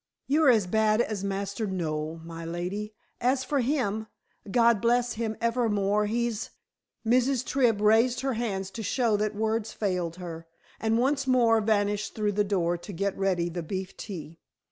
You're 0.25 0.49
as 0.49 0.65
bad 0.65 0.99
as 0.99 1.23
Master 1.23 1.67
Noel, 1.67 2.19
my 2.23 2.43
lady. 2.43 2.95
As 3.19 3.43
for 3.43 3.59
him, 3.59 4.07
God 4.49 4.81
bless 4.81 5.13
him 5.13 5.37
evermore, 5.39 6.07
he's" 6.07 6.49
Mrs. 7.05 7.45
Tribb 7.45 7.79
raised 7.79 8.21
her 8.21 8.33
hands 8.33 8.71
to 8.71 8.81
show 8.81 9.15
that 9.17 9.35
words 9.35 9.73
failed 9.73 10.15
her, 10.15 10.47
and 10.79 10.97
once 10.97 11.27
more 11.27 11.61
vanished 11.61 12.15
through 12.15 12.31
the 12.31 12.43
door 12.43 12.77
to 12.79 12.91
get 12.91 13.15
ready 13.15 13.47
the 13.47 13.61
beef 13.61 13.95
tea. 13.95 14.39